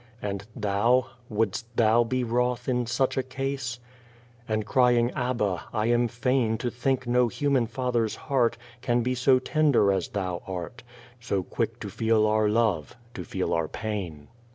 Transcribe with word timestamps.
And 0.19 0.47
Thou 0.55 1.09
wouldst 1.29 1.77
Thou 1.77 2.03
be 2.03 2.23
wroth 2.23 2.67
in 2.67 2.87
such 2.87 3.17
a 3.17 3.21
case? 3.21 3.77
And 4.49 4.65
crying 4.65 5.11
Abba, 5.11 5.65
I 5.71 5.85
am 5.91 6.07
fain 6.07 6.57
To 6.57 6.71
think 6.71 7.05
no 7.05 7.27
human 7.27 7.67
father's 7.67 8.15
heart 8.15 8.57
Can 8.81 9.03
be 9.03 9.13
so 9.13 9.37
tender 9.37 9.91
as 9.91 10.07
Thou 10.07 10.41
art, 10.47 10.81
So 11.19 11.43
quick 11.43 11.79
to 11.81 11.89
feel 11.91 12.25
our 12.25 12.49
love, 12.49 12.95
to 13.13 13.23
feel 13.23 13.53
our 13.53 13.67
pain. 13.67 14.29